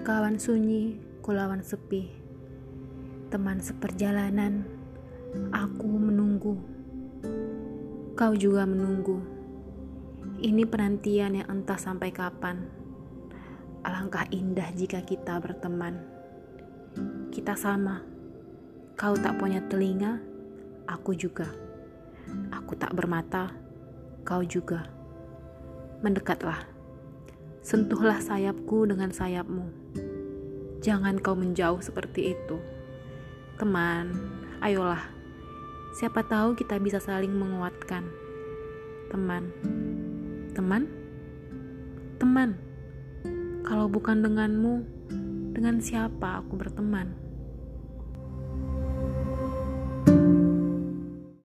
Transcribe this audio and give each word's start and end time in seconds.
Kawan 0.00 0.40
sunyi, 0.40 0.96
kulawan 1.20 1.60
sepi. 1.60 2.08
Teman 3.28 3.60
seperjalanan, 3.60 4.64
aku 5.52 5.92
menunggu. 5.92 6.56
Kau 8.16 8.32
juga 8.32 8.64
menunggu. 8.64 9.20
Ini 10.40 10.64
penantian 10.64 11.36
yang 11.36 11.52
entah 11.52 11.76
sampai 11.76 12.16
kapan. 12.16 12.64
Alangkah 13.84 14.24
indah 14.32 14.72
jika 14.72 15.04
kita 15.04 15.36
berteman. 15.36 16.00
Kita 17.28 17.52
sama. 17.52 18.00
Kau 18.96 19.12
tak 19.20 19.36
punya 19.36 19.60
telinga, 19.68 20.16
aku 20.88 21.12
juga. 21.12 21.52
Aku 22.48 22.72
tak 22.72 22.96
bermata, 22.96 23.52
kau 24.24 24.40
juga. 24.48 24.80
Mendekatlah. 26.00 26.79
Sentuhlah 27.60 28.24
sayapku 28.24 28.88
dengan 28.88 29.12
sayapmu. 29.12 29.68
Jangan 30.80 31.20
kau 31.20 31.36
menjauh 31.36 31.84
seperti 31.84 32.32
itu. 32.32 32.56
Teman, 33.60 34.16
ayolah. 34.64 35.04
Siapa 35.92 36.24
tahu 36.24 36.56
kita 36.56 36.80
bisa 36.80 36.96
saling 36.96 37.36
menguatkan. 37.36 38.08
Teman. 39.12 39.52
Teman? 40.56 40.88
Teman. 42.16 42.56
Kalau 43.60 43.92
bukan 43.92 44.24
denganmu, 44.24 44.80
dengan 45.52 45.84
siapa 45.84 46.40
aku 46.40 46.56
berteman? 46.56 47.29